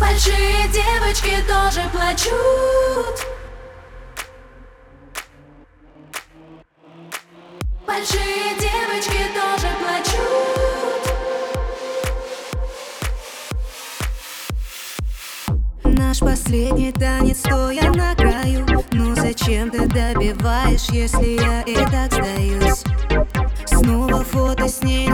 Большие 0.00 0.66
девочки 0.72 1.42
тоже 1.46 1.82
плачут. 1.92 3.26
Большие 7.86 8.54
девочки 8.58 9.22
тоже 9.34 9.68
плачут. 9.78 10.20
Наш 15.84 16.18
последний 16.20 16.92
танец 16.92 17.40
стоя 17.40 17.92
на 17.92 18.14
краю. 18.14 18.66
Ну 18.92 19.14
зачем 19.14 19.70
ты 19.70 19.86
добиваешь, 19.86 20.88
если 20.90 21.38
я 21.42 21.60
и 21.62 21.74
так 21.74 22.12
сдаюсь? 22.12 22.84
Снова 23.66 24.24
фото 24.24 24.66
с 24.66 24.82
ней, 24.82 25.09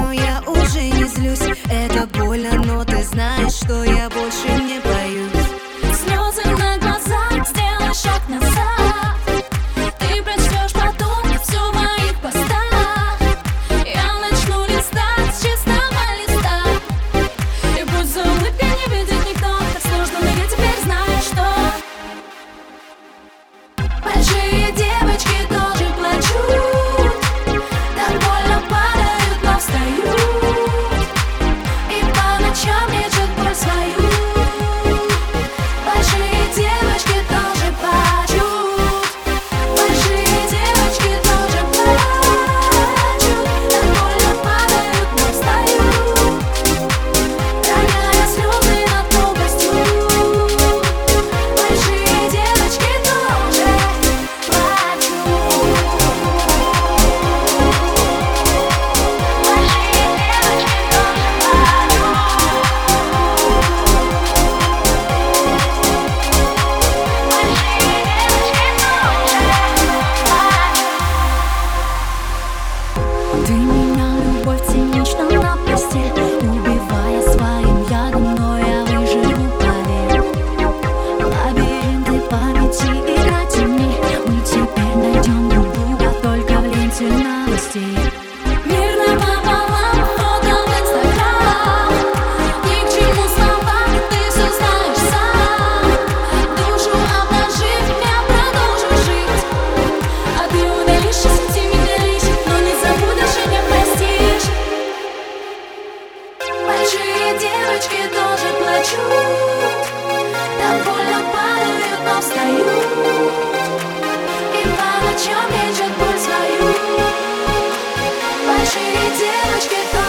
much 119.56 119.70
goodbye. 119.70 120.05